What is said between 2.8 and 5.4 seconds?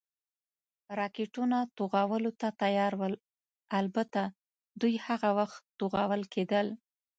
ول، البته دوی هغه